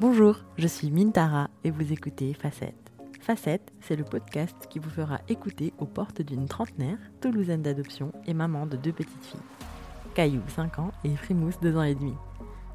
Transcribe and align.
Bonjour, 0.00 0.40
je 0.58 0.66
suis 0.66 0.90
Mintara 0.90 1.48
et 1.62 1.70
vous 1.70 1.92
écoutez 1.92 2.34
Facette. 2.34 2.92
Facette, 3.20 3.72
c'est 3.80 3.94
le 3.94 4.02
podcast 4.02 4.56
qui 4.68 4.80
vous 4.80 4.90
fera 4.90 5.20
écouter 5.28 5.72
aux 5.78 5.86
portes 5.86 6.20
d'une 6.20 6.48
trentenaire, 6.48 6.98
toulousaine 7.20 7.62
d'adoption 7.62 8.10
et 8.26 8.34
maman 8.34 8.66
de 8.66 8.76
deux 8.76 8.90
petites 8.90 9.24
filles. 9.24 9.40
Caillou, 10.14 10.42
5 10.48 10.80
ans, 10.80 10.90
et 11.04 11.14
Frimousse, 11.14 11.60
2 11.60 11.76
ans 11.76 11.84
et 11.84 11.94
demi. 11.94 12.14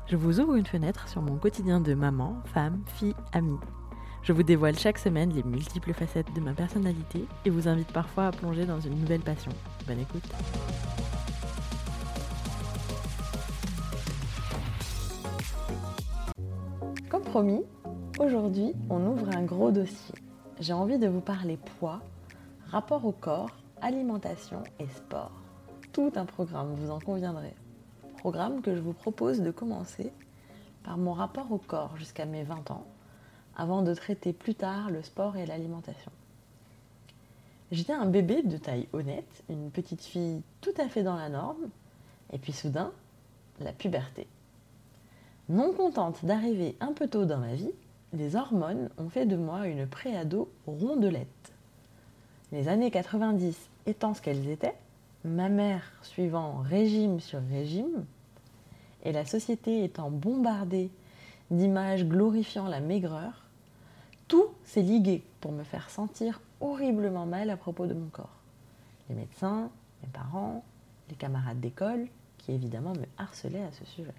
Je 0.08 0.16
vous 0.16 0.40
ouvre 0.40 0.56
une 0.56 0.66
fenêtre 0.66 1.10
sur 1.10 1.22
mon 1.22 1.36
quotidien 1.36 1.82
de 1.82 1.94
maman, 1.94 2.42
femme, 2.54 2.84
fille, 2.86 3.16
amie. 3.34 3.60
Je 4.24 4.32
vous 4.32 4.44
dévoile 4.44 4.80
chaque 4.80 4.98
semaine 4.98 5.34
les 5.34 5.44
multiples 5.44 5.94
facettes 5.94 6.34
de 6.34 6.42
ma 6.42 6.54
personnalité 6.54 7.26
et 7.44 7.50
vous 7.50 7.68
invite 7.68 7.92
parfois 7.92 8.28
à 8.28 8.32
plonger 8.32 8.66
dans 8.66 8.80
une 8.80 8.98
nouvelle 8.98 9.22
passion. 9.22 9.52
Bonne 9.86 10.00
écoute. 10.00 10.24
Promis, 17.30 17.62
aujourd'hui 18.18 18.74
on 18.90 19.06
ouvre 19.06 19.30
un 19.38 19.44
gros 19.44 19.70
dossier. 19.70 20.16
J'ai 20.60 20.74
envie 20.74 20.98
de 20.98 21.08
vous 21.08 21.22
parler 21.22 21.58
poids, 21.58 22.02
rapport 22.72 23.06
au 23.06 23.12
corps, 23.12 23.56
alimentation 23.84 24.64
et 24.80 24.88
sport. 24.88 25.32
Tout 25.94 26.12
un 26.16 26.26
programme, 26.26 26.74
vous 26.74 26.90
en 26.90 27.00
conviendrez. 27.00 27.54
Programme 28.18 28.64
que 28.64 28.76
je 28.76 28.82
vous 28.82 28.94
propose 28.94 29.42
de 29.42 29.52
commencer 29.52 30.12
par 30.84 30.98
mon 30.98 31.14
rapport 31.14 31.52
au 31.52 31.60
corps 31.60 31.96
jusqu'à 31.98 32.26
mes 32.26 32.42
20 32.42 32.72
ans, 32.72 32.86
avant 33.56 33.84
de 33.84 33.94
traiter 33.94 34.34
plus 34.34 34.56
tard 34.56 34.90
le 34.90 35.04
sport 35.04 35.38
et 35.38 35.46
l'alimentation. 35.46 36.12
J'étais 37.72 37.94
un 37.94 38.08
bébé 38.08 38.42
de 38.42 38.58
taille 38.58 38.88
honnête, 38.92 39.44
une 39.50 39.70
petite 39.70 40.02
fille 40.02 40.42
tout 40.62 40.74
à 40.80 40.90
fait 40.90 41.04
dans 41.04 41.16
la 41.16 41.30
norme, 41.30 41.70
et 42.34 42.40
puis 42.40 42.54
soudain, 42.54 42.92
la 43.60 43.72
puberté. 43.72 44.26
Non 45.50 45.74
contente 45.74 46.24
d'arriver 46.24 46.76
un 46.80 46.94
peu 46.94 47.08
tôt 47.08 47.26
dans 47.26 47.40
ma 47.40 47.56
vie, 47.56 47.72
les 48.14 48.36
hormones 48.36 48.90
ont 49.00 49.10
fait 49.10 49.26
de 49.26 49.36
moi 49.36 49.68
une 49.68 49.88
préado 49.88 50.48
rondelette. 50.68 51.52
Les 52.52 52.68
années 52.68 52.92
90 52.92 53.58
étant 53.88 54.14
ce 54.14 54.22
qu'elles 54.22 54.48
étaient, 54.48 54.76
ma 55.26 55.50
mère 55.50 55.92
suivant 56.04 56.58
régime 56.58 57.20
sur 57.20 57.42
régime, 57.50 58.06
et 59.04 59.12
la 59.12 59.26
société 59.26 59.84
étant 59.84 60.12
bombardée 60.12 60.92
d'images 61.50 62.06
glorifiant 62.06 62.68
la 62.68 62.80
maigreur, 62.80 63.46
tout 64.28 64.50
s'est 64.66 64.84
ligué 64.84 65.24
pour 65.42 65.52
me 65.52 65.64
faire 65.64 65.90
sentir 65.90 66.42
horriblement 66.62 67.26
mal 67.26 67.50
à 67.50 67.58
propos 67.58 67.88
de 67.88 67.96
mon 67.96 68.10
corps. 68.10 68.38
Les 69.10 69.16
médecins, 69.16 69.72
mes 70.04 70.10
parents, 70.10 70.64
les 71.10 71.16
camarades 71.16 71.60
d'école, 71.60 72.06
qui 72.38 72.52
évidemment 72.52 72.94
me 72.94 73.06
harcelaient 73.18 73.64
à 73.64 73.72
ce 73.72 73.86
sujet. 73.86 74.14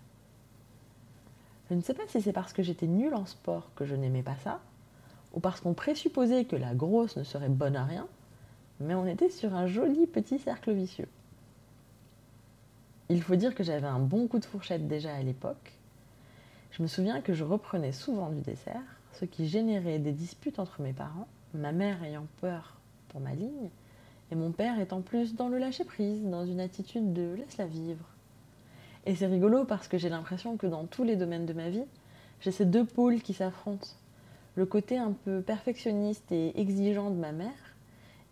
Je 1.71 1.77
ne 1.77 1.83
sais 1.83 1.95
pas 1.95 2.03
si 2.09 2.21
c'est 2.21 2.33
parce 2.33 2.53
que 2.53 2.65
j'étais 2.65 2.89
nulle 2.89 3.15
en 3.15 3.27
sport 3.27 3.71
que 3.77 3.85
je 3.85 3.95
n'aimais 3.95 4.25
pas 4.25 4.35
ça, 4.43 4.61
ou 5.33 5.39
parce 5.39 5.61
qu'on 5.61 5.73
présupposait 5.73 6.45
que 6.45 6.57
la 6.57 6.75
grosse 6.75 7.17
ne 7.17 7.23
serait 7.23 7.49
bonne 7.49 7.77
à 7.77 7.85
rien, 7.85 8.09
mais 8.81 8.97
on 8.97 9.07
était 9.07 9.31
sur 9.31 9.55
un 9.55 9.69
joli 9.69 10.09
petit 10.09 10.41
cercle 10.41 10.73
vicieux. 10.73 11.09
Il 13.09 13.23
faut 13.23 13.37
dire 13.37 13.55
que 13.55 13.63
j'avais 13.63 13.87
un 13.87 14.01
bon 14.01 14.27
coup 14.27 14.41
de 14.41 14.45
fourchette 14.45 14.89
déjà 14.89 15.15
à 15.15 15.23
l'époque. 15.23 15.79
Je 16.73 16.83
me 16.83 16.89
souviens 16.89 17.21
que 17.21 17.35
je 17.35 17.45
reprenais 17.45 17.93
souvent 17.93 18.31
du 18.31 18.41
dessert, 18.41 18.83
ce 19.13 19.25
qui 19.25 19.47
générait 19.47 20.01
des 20.01 20.13
disputes 20.13 20.59
entre 20.59 20.83
mes 20.83 20.93
parents, 20.93 21.29
ma 21.55 21.71
mère 21.71 22.03
ayant 22.03 22.27
peur 22.41 22.81
pour 23.11 23.21
ma 23.21 23.35
ligne, 23.35 23.71
et 24.33 24.35
mon 24.35 24.51
père 24.51 24.81
étant 24.81 25.03
plus 25.03 25.37
dans 25.37 25.49
le 25.49 25.59
lâcher-prise, 25.59 26.25
dans 26.25 26.45
une 26.45 26.61
attitude 26.61 27.13
de 27.13 27.35
laisse-la 27.35 27.67
vivre. 27.67 28.10
Et 29.07 29.15
c'est 29.15 29.27
rigolo 29.27 29.65
parce 29.65 29.89
que 29.89 29.99
j'ai 29.99 30.09
l'impression 30.09 30.57
que 30.57 30.67
dans 30.67 30.85
tous 30.85 31.05
les 31.05 31.17
domaines 31.17 31.47
de 31.47 31.53
ma 31.53 31.71
vie, 31.71 31.85
j'ai 32.41 32.53
ces 32.53 32.65
deux 32.65 32.85
pôles 32.85 33.21
qui 33.21 33.35
s'affrontent. 33.35 33.89
Le 34.57 34.67
côté 34.67 34.99
un 34.99 35.13
peu 35.13 35.41
perfectionniste 35.41 36.31
et 36.33 36.59
exigeant 36.61 37.11
de 37.11 37.17
ma 37.17 37.33
mère 37.33 37.77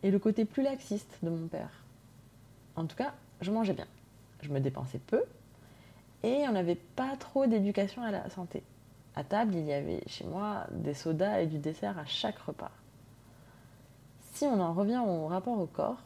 et 0.03 0.11
le 0.11 0.19
côté 0.19 0.45
plus 0.45 0.63
laxiste 0.63 1.19
de 1.23 1.31
mon 1.31 1.47
père. 1.49 1.85
En 2.77 2.87
tout 2.87 2.97
cas, 2.97 3.15
je 3.41 3.51
mangeais 3.51 3.73
bien. 3.73 3.87
Je 4.43 4.51
me 4.51 4.61
dépensais 4.61 5.01
peu 5.07 5.23
et 6.23 6.45
on 6.49 6.53
n'avait 6.53 6.75
pas 6.75 7.17
trop 7.17 7.47
d'éducation 7.47 8.03
à 8.03 8.11
la 8.11 8.29
santé. 8.31 8.63
À 9.17 9.25
table, 9.25 9.55
il 9.55 9.65
y 9.65 9.73
avait 9.73 10.03
chez 10.07 10.25
moi 10.25 10.67
des 10.71 10.95
sodas 10.95 11.41
et 11.41 11.47
du 11.47 11.59
dessert 11.59 11.99
à 11.99 12.05
chaque 12.07 12.39
repas. 12.39 12.71
Si 14.33 14.45
on 14.45 14.61
en 14.61 14.73
revient 14.73 15.03
au 15.05 15.27
rapport 15.27 15.59
au 15.59 15.67
corps, 15.67 16.03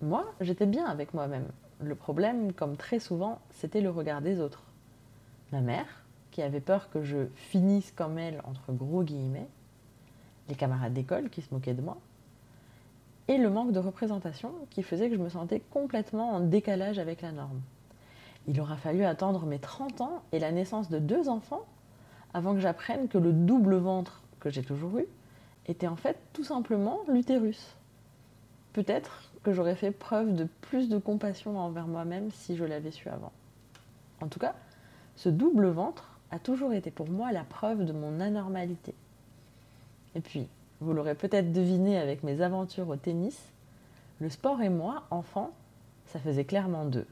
moi, 0.00 0.24
j'étais 0.40 0.66
bien 0.66 0.86
avec 0.86 1.12
moi-même. 1.12 1.48
Le 1.80 1.94
problème, 1.94 2.52
comme 2.52 2.76
très 2.76 2.98
souvent, 2.98 3.40
c'était 3.50 3.80
le 3.80 3.90
regard 3.90 4.22
des 4.22 4.40
autres. 4.40 4.62
Ma 5.52 5.60
mère, 5.60 5.86
qui 6.30 6.42
avait 6.42 6.60
peur 6.60 6.90
que 6.90 7.02
je 7.02 7.26
finisse 7.34 7.92
comme 7.92 8.18
elle, 8.18 8.40
entre 8.44 8.72
gros 8.72 9.02
guillemets, 9.02 9.48
les 10.48 10.54
camarades 10.54 10.94
d'école 10.94 11.28
qui 11.28 11.42
se 11.42 11.52
moquaient 11.52 11.74
de 11.74 11.82
moi, 11.82 11.98
et 13.28 13.38
le 13.38 13.50
manque 13.50 13.72
de 13.72 13.78
représentation 13.78 14.52
qui 14.70 14.82
faisait 14.82 15.08
que 15.08 15.16
je 15.16 15.20
me 15.20 15.28
sentais 15.28 15.60
complètement 15.60 16.32
en 16.32 16.40
décalage 16.40 16.98
avec 16.98 17.22
la 17.22 17.32
norme. 17.32 17.60
Il 18.46 18.60
aura 18.60 18.76
fallu 18.76 19.04
attendre 19.04 19.44
mes 19.46 19.58
30 19.58 20.00
ans 20.00 20.22
et 20.32 20.38
la 20.38 20.52
naissance 20.52 20.88
de 20.88 20.98
deux 20.98 21.28
enfants 21.28 21.64
avant 22.32 22.54
que 22.54 22.60
j'apprenne 22.60 23.08
que 23.08 23.18
le 23.18 23.32
double 23.32 23.76
ventre 23.76 24.22
que 24.40 24.50
j'ai 24.50 24.62
toujours 24.62 24.98
eu 24.98 25.06
était 25.66 25.88
en 25.88 25.96
fait 25.96 26.16
tout 26.32 26.44
simplement 26.44 27.00
l'utérus. 27.08 27.74
Peut-être 28.72 29.25
que 29.42 29.52
j'aurais 29.52 29.76
fait 29.76 29.90
preuve 29.90 30.34
de 30.34 30.44
plus 30.62 30.88
de 30.88 30.98
compassion 30.98 31.58
envers 31.58 31.86
moi-même 31.86 32.30
si 32.30 32.56
je 32.56 32.64
l'avais 32.64 32.90
su 32.90 33.08
avant. 33.08 33.32
En 34.20 34.28
tout 34.28 34.38
cas, 34.38 34.54
ce 35.16 35.28
double 35.28 35.68
ventre 35.68 36.18
a 36.30 36.38
toujours 36.38 36.72
été 36.72 36.90
pour 36.90 37.08
moi 37.08 37.32
la 37.32 37.44
preuve 37.44 37.84
de 37.84 37.92
mon 37.92 38.20
anormalité. 38.20 38.94
Et 40.14 40.20
puis, 40.20 40.48
vous 40.80 40.92
l'aurez 40.92 41.14
peut-être 41.14 41.52
deviné 41.52 41.98
avec 41.98 42.22
mes 42.22 42.40
aventures 42.40 42.88
au 42.88 42.96
tennis, 42.96 43.40
le 44.20 44.30
sport 44.30 44.62
et 44.62 44.68
moi, 44.68 45.04
enfant, 45.10 45.50
ça 46.06 46.18
faisait 46.18 46.44
clairement 46.44 46.84
deux. 46.84 47.06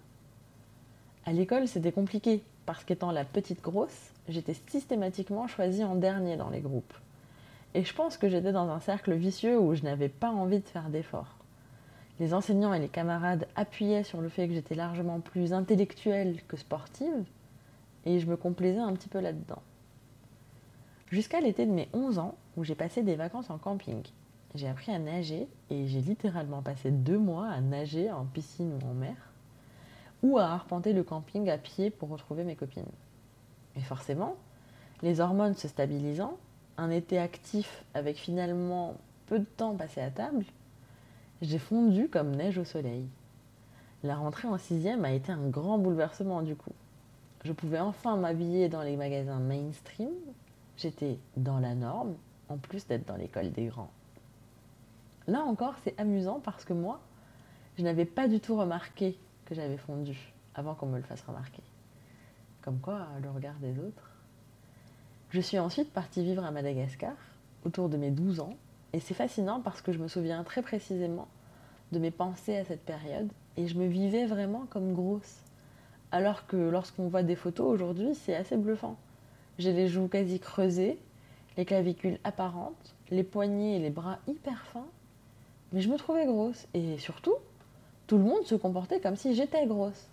À 1.26 1.32
l'école, 1.32 1.68
c'était 1.68 1.92
compliqué, 1.92 2.42
parce 2.66 2.84
qu'étant 2.84 3.10
la 3.10 3.24
petite 3.24 3.62
grosse, 3.62 4.10
j'étais 4.28 4.54
systématiquement 4.68 5.46
choisie 5.46 5.84
en 5.84 5.94
dernier 5.94 6.36
dans 6.36 6.50
les 6.50 6.60
groupes. 6.60 6.94
Et 7.74 7.84
je 7.84 7.94
pense 7.94 8.16
que 8.16 8.28
j'étais 8.28 8.52
dans 8.52 8.68
un 8.68 8.80
cercle 8.80 9.12
vicieux 9.14 9.58
où 9.58 9.74
je 9.74 9.82
n'avais 9.82 10.08
pas 10.08 10.30
envie 10.30 10.60
de 10.60 10.66
faire 10.66 10.88
d'efforts. 10.88 11.36
Les 12.20 12.32
enseignants 12.32 12.72
et 12.72 12.78
les 12.78 12.88
camarades 12.88 13.48
appuyaient 13.56 14.04
sur 14.04 14.20
le 14.20 14.28
fait 14.28 14.46
que 14.46 14.54
j'étais 14.54 14.76
largement 14.76 15.20
plus 15.20 15.52
intellectuelle 15.52 16.40
que 16.46 16.56
sportive, 16.56 17.24
et 18.04 18.20
je 18.20 18.26
me 18.26 18.36
complaisais 18.36 18.78
un 18.78 18.92
petit 18.92 19.08
peu 19.08 19.20
là-dedans. 19.20 19.62
Jusqu'à 21.10 21.40
l'été 21.40 21.66
de 21.66 21.72
mes 21.72 21.88
11 21.92 22.18
ans, 22.18 22.36
où 22.56 22.64
j'ai 22.64 22.74
passé 22.74 23.02
des 23.02 23.16
vacances 23.16 23.50
en 23.50 23.58
camping. 23.58 24.02
J'ai 24.54 24.68
appris 24.68 24.92
à 24.92 24.98
nager 24.98 25.48
et 25.70 25.88
j'ai 25.88 26.00
littéralement 26.00 26.62
passé 26.62 26.92
deux 26.92 27.18
mois 27.18 27.48
à 27.48 27.60
nager 27.60 28.12
en 28.12 28.24
piscine 28.24 28.72
ou 28.72 28.86
en 28.86 28.94
mer, 28.94 29.16
ou 30.22 30.38
à 30.38 30.44
arpenter 30.44 30.92
le 30.92 31.02
camping 31.02 31.50
à 31.50 31.58
pied 31.58 31.90
pour 31.90 32.10
retrouver 32.10 32.44
mes 32.44 32.54
copines. 32.54 32.84
Mais 33.74 33.82
forcément, 33.82 34.36
les 35.02 35.20
hormones 35.20 35.54
se 35.54 35.66
stabilisant, 35.66 36.38
un 36.76 36.90
été 36.90 37.18
actif 37.18 37.84
avec 37.94 38.16
finalement 38.16 38.94
peu 39.26 39.40
de 39.40 39.44
temps 39.44 39.74
passé 39.74 40.00
à 40.00 40.10
table, 40.10 40.44
j'ai 41.44 41.58
fondu 41.58 42.08
comme 42.08 42.34
neige 42.34 42.58
au 42.58 42.64
soleil. 42.64 43.06
La 44.02 44.16
rentrée 44.16 44.48
en 44.48 44.58
sixième 44.58 45.04
a 45.04 45.12
été 45.12 45.30
un 45.30 45.48
grand 45.48 45.78
bouleversement 45.78 46.42
du 46.42 46.56
coup. 46.56 46.72
Je 47.44 47.52
pouvais 47.52 47.80
enfin 47.80 48.16
m'habiller 48.16 48.68
dans 48.68 48.82
les 48.82 48.96
magasins 48.96 49.38
mainstream, 49.38 50.12
j'étais 50.76 51.18
dans 51.36 51.58
la 51.58 51.74
norme, 51.74 52.14
en 52.48 52.56
plus 52.56 52.86
d'être 52.86 53.06
dans 53.06 53.16
l'école 53.16 53.52
des 53.52 53.66
grands. 53.66 53.90
Là 55.26 55.40
encore, 55.40 55.74
c'est 55.84 55.98
amusant 56.00 56.40
parce 56.40 56.64
que 56.64 56.72
moi, 56.72 57.00
je 57.76 57.82
n'avais 57.82 58.04
pas 58.04 58.28
du 58.28 58.40
tout 58.40 58.56
remarqué 58.56 59.18
que 59.44 59.54
j'avais 59.54 59.76
fondu 59.76 60.32
avant 60.54 60.74
qu'on 60.74 60.86
me 60.86 60.96
le 60.96 61.02
fasse 61.02 61.22
remarquer. 61.22 61.62
Comme 62.62 62.78
quoi, 62.78 63.08
le 63.22 63.30
regard 63.30 63.56
des 63.56 63.78
autres. 63.78 64.10
Je 65.30 65.40
suis 65.40 65.58
ensuite 65.58 65.92
partie 65.92 66.22
vivre 66.22 66.44
à 66.44 66.50
Madagascar, 66.50 67.14
autour 67.64 67.88
de 67.88 67.96
mes 67.96 68.10
12 68.10 68.40
ans, 68.40 68.56
et 68.94 69.00
c'est 69.00 69.14
fascinant 69.14 69.60
parce 69.60 69.82
que 69.82 69.90
je 69.90 69.98
me 69.98 70.06
souviens 70.06 70.44
très 70.44 70.62
précisément 70.62 71.26
de 71.90 71.98
mes 71.98 72.12
pensées 72.12 72.56
à 72.56 72.64
cette 72.64 72.84
période, 72.84 73.28
et 73.56 73.66
je 73.66 73.76
me 73.76 73.86
vivais 73.86 74.24
vraiment 74.24 74.66
comme 74.70 74.94
grosse. 74.94 75.40
Alors 76.12 76.46
que 76.46 76.56
lorsqu'on 76.56 77.08
voit 77.08 77.24
des 77.24 77.34
photos 77.34 77.66
aujourd'hui, 77.66 78.14
c'est 78.14 78.36
assez 78.36 78.56
bluffant. 78.56 78.96
J'ai 79.58 79.72
les 79.72 79.88
joues 79.88 80.06
quasi 80.06 80.38
creusées, 80.38 81.00
les 81.56 81.64
clavicules 81.64 82.20
apparentes, 82.22 82.94
les 83.10 83.24
poignets 83.24 83.76
et 83.76 83.78
les 83.80 83.90
bras 83.90 84.18
hyper 84.28 84.64
fins. 84.66 84.86
Mais 85.72 85.80
je 85.80 85.88
me 85.88 85.96
trouvais 85.96 86.24
grosse. 86.24 86.68
Et 86.72 86.96
surtout, 86.98 87.34
tout 88.06 88.16
le 88.16 88.24
monde 88.24 88.44
se 88.44 88.54
comportait 88.54 89.00
comme 89.00 89.16
si 89.16 89.34
j'étais 89.34 89.66
grosse. 89.66 90.06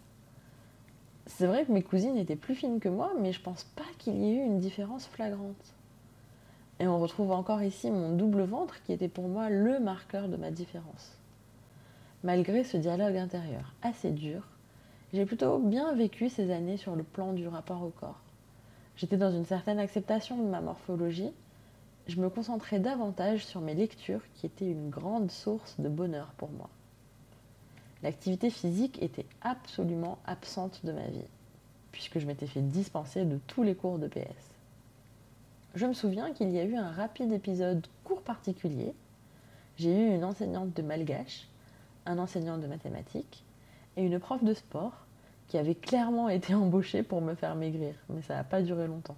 C'est 1.28 1.46
vrai 1.46 1.66
que 1.66 1.72
mes 1.72 1.84
cousines 1.84 2.18
étaient 2.18 2.36
plus 2.36 2.56
fines 2.56 2.80
que 2.80 2.90
moi, 2.90 3.12
mais 3.20 3.32
je 3.32 3.42
pense 3.42 3.64
pas 3.64 3.86
qu'il 4.00 4.18
y 4.18 4.32
ait 4.32 4.38
eu 4.38 4.44
une 4.44 4.60
différence 4.60 5.06
flagrante. 5.06 5.76
Et 6.82 6.88
on 6.88 6.98
retrouve 6.98 7.32
encore 7.32 7.62
ici 7.62 7.92
mon 7.92 8.12
double 8.16 8.42
ventre 8.42 8.82
qui 8.82 8.92
était 8.92 9.08
pour 9.08 9.28
moi 9.28 9.52
le 9.52 9.80
marqueur 9.80 10.28
de 10.28 10.36
ma 10.36 10.50
différence. 10.50 11.16
Malgré 12.24 12.64
ce 12.64 12.76
dialogue 12.76 13.18
intérieur 13.18 13.76
assez 13.84 14.10
dur, 14.10 14.48
j'ai 15.14 15.28
plutôt 15.28 15.60
bien 15.60 15.94
vécu 15.94 16.28
ces 16.28 16.50
années 16.50 16.78
sur 16.78 16.96
le 16.96 17.04
plan 17.04 17.34
du 17.34 17.48
rapport 17.48 17.84
au 17.84 17.90
corps. 17.90 18.20
J'étais 18.96 19.18
dans 19.18 19.30
une 19.30 19.46
certaine 19.46 19.78
acceptation 19.78 20.38
de 20.38 20.50
ma 20.50 20.60
morphologie. 20.60 21.30
Je 22.08 22.20
me 22.20 22.32
concentrais 22.32 22.80
davantage 22.80 23.46
sur 23.46 23.62
mes 23.62 23.76
lectures 23.76 24.24
qui 24.34 24.48
étaient 24.48 24.72
une 24.72 24.90
grande 24.90 25.30
source 25.30 25.80
de 25.80 25.88
bonheur 25.88 26.34
pour 26.38 26.50
moi. 26.50 26.70
L'activité 28.02 28.50
physique 28.50 29.00
était 29.04 29.28
absolument 29.44 30.18
absente 30.26 30.84
de 30.84 30.94
ma 30.94 31.06
vie, 31.06 31.30
puisque 31.92 32.18
je 32.18 32.26
m'étais 32.26 32.48
fait 32.48 32.62
dispenser 32.62 33.24
de 33.24 33.38
tous 33.46 33.62
les 33.62 33.76
cours 33.76 34.00
de 34.00 34.08
PS. 34.08 34.51
Je 35.74 35.86
me 35.86 35.94
souviens 35.94 36.34
qu'il 36.34 36.52
y 36.52 36.60
a 36.60 36.66
eu 36.66 36.76
un 36.76 36.92
rapide 36.92 37.32
épisode 37.32 37.88
court 38.04 38.22
particulier. 38.24 38.94
J'ai 39.78 39.98
eu 39.98 40.16
une 40.16 40.26
enseignante 40.26 40.74
de 40.76 40.82
malgache, 40.82 41.48
un 42.06 42.18
enseignant 42.18 42.58
de 42.58 42.68
mathématiques 42.68 43.46
et 43.96 44.04
une 44.04 44.20
prof 44.20 44.44
de 44.44 44.54
sport 44.54 45.06
qui 45.48 45.58
avait 45.58 45.76
clairement 45.76 46.28
été 46.28 46.54
embauchée 46.54 47.04
pour 47.04 47.22
me 47.22 47.36
faire 47.36 47.56
maigrir, 47.56 47.96
mais 48.10 48.22
ça 48.22 48.36
n'a 48.36 48.44
pas 48.44 48.62
duré 48.62 48.86
longtemps. 48.86 49.16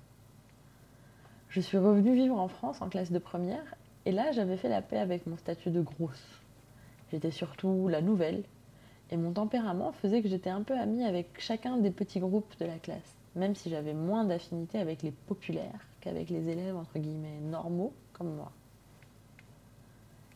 Je 1.50 1.60
suis 1.60 1.80
revenue 1.80 2.14
vivre 2.14 2.40
en 2.40 2.48
France 2.48 2.84
en 2.84 2.90
classe 2.90 3.12
de 3.12 3.18
première 3.18 3.74
et 4.06 4.12
là 4.12 4.32
j'avais 4.32 4.58
fait 4.58 4.70
la 4.70 4.84
paix 4.84 5.00
avec 5.00 5.26
mon 5.26 5.38
statut 5.38 5.72
de 5.72 5.82
grosse. 5.82 6.44
J'étais 7.12 7.32
surtout 7.32 7.88
la 7.88 8.04
nouvelle 8.04 8.44
et 9.10 9.18
mon 9.18 9.32
tempérament 9.32 9.92
faisait 9.92 10.22
que 10.22 10.30
j'étais 10.30 10.52
un 10.52 10.62
peu 10.62 10.78
amie 10.78 11.04
avec 11.04 11.40
chacun 11.40 11.78
des 11.78 11.92
petits 11.92 12.20
groupes 12.20 12.54
de 12.60 12.66
la 12.66 12.78
classe, 12.78 13.16
même 13.36 13.56
si 13.56 13.72
j'avais 13.72 13.96
moins 13.96 14.24
d'affinité 14.24 14.78
avec 14.78 15.02
les 15.02 15.12
populaires 15.12 15.88
qu'avec 16.04 16.30
les 16.30 16.50
élèves 16.50 16.76
entre 16.76 17.00
guillemets 17.00 17.40
normaux 17.40 17.94
comme 18.12 18.36
moi. 18.36 18.52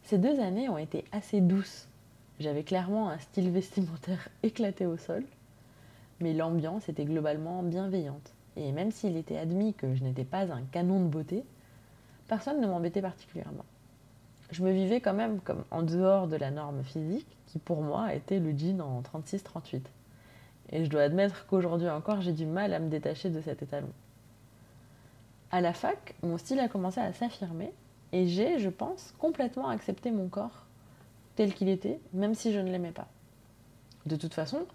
Ces 0.04 0.18
deux 0.18 0.40
années 0.40 0.70
ont 0.70 0.78
été 0.78 1.04
assez 1.12 1.42
douces. 1.42 1.90
J'avais 2.40 2.64
clairement 2.64 3.10
un 3.10 3.20
style 3.20 3.52
vestimentaire 3.52 4.30
éclaté 4.44 4.86
au 4.86 4.96
sol, 4.96 5.26
mais 6.22 6.34
l'ambiance 6.34 6.88
était 6.88 7.04
globalement 7.04 7.64
bienveillante. 7.64 8.34
Et 8.56 8.72
même 8.72 8.92
s'il 8.92 9.18
était 9.18 9.38
admis 9.38 9.74
que 9.74 9.94
je 9.94 10.04
n'étais 10.04 10.24
pas 10.24 10.52
un 10.52 10.62
canon 10.72 11.02
de 11.02 11.10
beauté, 11.10 11.44
personne 12.28 12.62
ne 12.62 12.68
m'embêtait 12.68 13.02
particulièrement. 13.02 13.66
Je 14.52 14.64
me 14.64 14.72
vivais 14.72 15.02
quand 15.02 15.14
même 15.14 15.42
comme 15.42 15.66
en 15.70 15.84
dehors 15.84 16.28
de 16.28 16.38
la 16.38 16.50
norme 16.50 16.84
physique, 16.84 17.28
qui 17.48 17.60
pour 17.60 17.82
moi 17.82 18.14
était 18.14 18.40
le 18.40 18.58
jean 18.58 18.80
en 18.80 19.02
36-38. 19.02 19.82
Et 20.70 20.86
je 20.86 20.90
dois 20.90 21.02
admettre 21.02 21.46
qu'aujourd'hui 21.48 21.90
encore, 21.90 22.22
j'ai 22.22 22.32
du 22.32 22.46
mal 22.46 22.74
à 22.74 22.80
me 22.80 22.90
détacher 22.90 23.30
de 23.30 23.42
cet 23.42 23.62
étalon. 23.62 23.92
À 25.50 25.62
la 25.62 25.72
fac, 25.72 26.16
mon 26.24 26.38
style 26.38 26.60
a 26.60 26.68
commencé 26.68 27.00
à 27.00 27.14
s'affirmer 27.14 27.72
et 28.12 28.28
j'ai, 28.28 28.60
je 28.60 28.70
pense, 28.70 29.14
complètement 29.18 29.70
accepté 29.70 30.12
mon 30.12 30.28
corps 30.28 30.66
tel 31.36 31.54
qu'il 31.54 31.70
était, 31.70 32.02
même 32.14 32.36
si 32.36 32.52
je 32.52 32.60
ne 32.60 32.70
l'aimais 32.70 32.92
pas. 32.92 33.08
De 34.06 34.18
toute 34.18 34.34
façon, 34.34 34.66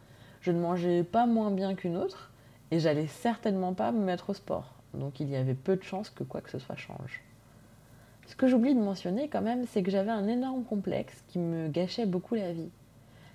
je 0.40 0.50
ne 0.50 0.60
mangeais 0.60 1.02
pas 1.02 1.26
moins 1.26 1.50
bien 1.50 1.74
qu'une 1.74 1.96
autre 1.96 2.30
et 2.70 2.78
j'allais 2.78 3.06
certainement 3.06 3.74
pas 3.74 3.92
me 3.92 4.02
mettre 4.02 4.30
au 4.30 4.34
sport. 4.34 4.72
Donc 4.94 5.20
il 5.20 5.28
y 5.28 5.36
avait 5.36 5.54
peu 5.54 5.76
de 5.76 5.82
chances 5.82 6.08
que 6.08 6.24
quoi 6.24 6.40
que 6.40 6.50
ce 6.50 6.58
soit 6.58 6.76
change. 6.76 7.22
Ce 8.26 8.34
que 8.34 8.48
j'oublie 8.48 8.74
de 8.74 8.80
mentionner 8.80 9.28
quand 9.28 9.42
même, 9.42 9.66
c'est 9.66 9.82
que 9.82 9.90
j'avais 9.90 10.10
un 10.10 10.26
énorme 10.26 10.64
complexe 10.64 11.22
qui 11.28 11.38
me 11.38 11.68
gâchait 11.68 12.06
beaucoup 12.06 12.34
la 12.34 12.52
vie. 12.52 12.70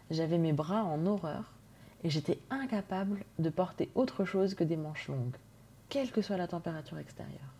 J'avais 0.09 0.39
mes 0.39 0.53
bras 0.53 0.83
en 0.83 1.05
horreur 1.05 1.53
et 2.03 2.09
j'étais 2.09 2.39
incapable 2.49 3.23
de 3.37 3.49
porter 3.51 3.91
autre 3.93 4.25
chose 4.25 4.55
que 4.55 4.63
des 4.63 4.77
manches 4.77 5.07
longues 5.07 5.37
quelle 5.89 6.11
que 6.11 6.21
soit 6.21 6.37
la 6.37 6.47
température 6.47 6.97
extérieure. 6.97 7.53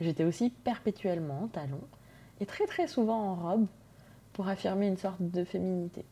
J'étais 0.00 0.24
aussi 0.24 0.50
perpétuellement 0.50 1.42
en 1.44 1.48
talons 1.48 1.86
et 2.40 2.46
très 2.46 2.66
très 2.66 2.86
souvent 2.86 3.20
en 3.20 3.34
robe 3.34 3.66
pour 4.32 4.48
affirmer 4.48 4.86
une 4.86 4.96
sorte 4.96 5.20
de 5.20 5.44
féminité. 5.44 6.04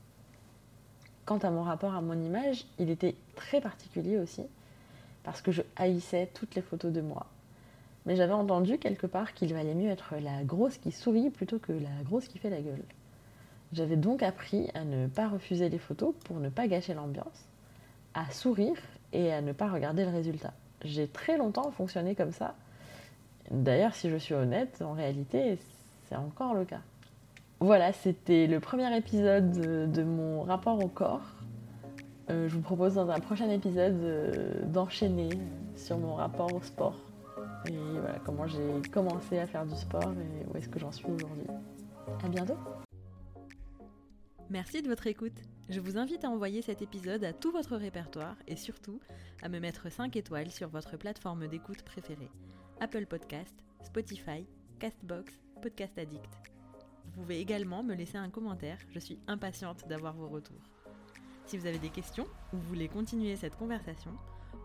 Quant 1.25 1.39
à 1.39 1.51
mon 1.51 1.63
rapport 1.63 1.95
à 1.95 2.01
mon 2.01 2.21
image, 2.21 2.67
il 2.79 2.91
était 2.91 3.17
très 3.35 3.61
particulier 3.61 4.19
aussi 4.19 4.43
parce 5.25 5.43
que 5.43 5.53
je 5.53 5.63
haïssais 5.77 6.31
toutes 6.35 6.55
les 6.55 6.63
photos 6.63 6.93
de 6.93 7.01
moi. 7.01 7.27
Mais 8.05 8.15
j'avais 8.15 8.33
entendu 8.33 8.79
quelque 8.79 9.09
part 9.09 9.35
qu'il 9.35 9.53
valait 9.53 9.75
mieux 9.75 9.91
être 9.91 10.15
la 10.21 10.45
grosse 10.45 10.79
qui 10.79 10.93
sourit 10.93 11.31
plutôt 11.31 11.59
que 11.59 11.73
la 11.73 12.05
grosse 12.05 12.29
qui 12.29 12.39
fait 12.39 12.51
la 12.51 12.61
gueule. 12.61 12.85
J'avais 13.73 13.97
donc 13.97 14.23
appris 14.23 14.71
à 14.75 14.85
ne 14.85 15.09
pas 15.09 15.29
refuser 15.29 15.69
les 15.69 15.79
photos 15.79 16.15
pour 16.25 16.39
ne 16.39 16.49
pas 16.49 16.69
gâcher 16.69 16.95
l'ambiance, 16.95 17.49
à 18.15 18.31
sourire 18.31 18.77
et 19.13 19.33
à 19.33 19.41
ne 19.41 19.53
pas 19.53 19.69
regarder 19.69 20.05
le 20.05 20.13
résultat 20.13 20.55
j'ai 20.85 21.09
très 21.09 21.37
longtemps 21.37 21.71
fonctionné 21.71 22.15
comme 22.15 22.33
ça. 22.33 22.55
D'ailleurs, 23.51 23.95
si 23.95 24.11
je 24.11 24.17
suis 24.17 24.35
honnête, 24.35 24.83
en 24.83 24.93
réalité, 24.93 25.59
c'est 26.09 26.17
encore 26.17 26.55
le 26.55 26.65
cas. 26.65 26.81
Voilà, 27.61 27.93
c'était 27.93 28.47
le 28.47 28.61
premier 28.61 28.95
épisode 28.97 29.51
de, 29.91 30.03
mon 30.03 30.43
rapport 30.43 30.83
au 30.85 30.89
corps. 30.89 31.23
Euh, 32.29 32.49
je 32.49 32.55
vous 32.55 32.61
propose 32.61 32.95
dans 32.95 33.09
un 33.09 33.21
prochain 33.21 33.49
épisode 33.49 33.99
euh, 34.03 34.65
d'enchaîner 34.67 35.31
sur 35.77 35.97
mon 35.97 36.15
rapport 36.15 36.53
au 36.53 36.61
sport. 36.61 36.97
Et 37.69 37.77
voilà, 37.99 38.19
comment 38.25 38.47
j'ai 38.47 38.83
commencé 38.91 39.39
à 39.39 39.47
faire 39.47 39.65
du 39.65 39.75
sport 39.75 40.13
et 40.13 40.47
où 40.53 40.57
est-ce 40.57 40.69
que 40.69 40.79
j'en 40.79 40.93
suis 40.93 41.07
aujourd'hui. 41.07 41.47
À 42.25 42.29
bientôt 42.29 42.57
Merci 44.51 44.83
de 44.83 44.89
votre 44.89 45.07
écoute. 45.07 45.56
Je 45.69 45.81
vous 45.81 45.99
invite 45.99 46.25
à 46.25 46.31
envoyer 46.31 46.63
cet 46.63 46.81
épisode 46.81 47.25
à 47.25 47.33
tout 47.33 47.51
votre 47.51 47.77
répertoire 47.77 48.37
et 48.47 48.55
surtout 48.55 49.01
à 49.43 49.49
me 49.49 49.59
mettre 49.59 49.91
5 49.91 50.15
étoiles 50.15 50.53
sur 50.53 50.69
votre 50.69 50.97
plateforme 50.97 51.49
d'écoute 51.49 51.83
préférée. 51.83 52.31
Apple 52.81 53.07
Podcast, 53.07 53.55
Spotify, 53.83 54.47
Castbox, 54.79 55.33
Podcast 55.61 55.99
Addict. 55.99 56.31
Vous 57.05 57.23
pouvez 57.23 57.41
également 57.41 57.83
me 57.83 57.95
laisser 57.95 58.17
un 58.17 58.31
commentaire, 58.31 58.79
je 58.91 59.01
suis 59.01 59.19
impatiente 59.27 59.89
d'avoir 59.89 60.15
vos 60.15 60.29
retours. 60.29 60.63
Si 61.47 61.59
vous 61.59 61.67
avez 61.67 61.81
des 61.81 61.91
questions 61.91 62.27
ou 62.53 62.59
voulez 62.59 62.89
continuer 62.89 63.35
cette 63.35 63.57
conversation, 63.57 64.13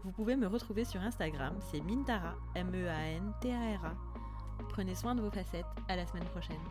vous 0.04 0.12
pouvez 0.12 0.36
me 0.36 0.48
retrouver 0.48 0.84
sur 0.86 1.02
Instagram, 1.02 1.58
c'est 1.72 1.82
Mintara, 1.82 2.36
M-E-A-N-T-A-R-A. 2.54 3.96
Prenez 4.70 4.94
soin 4.94 5.16
de 5.16 5.22
vos 5.22 5.32
facettes, 5.32 5.66
à 5.88 5.96
la 5.96 6.06
semaine 6.06 6.26
prochaine. 6.26 6.62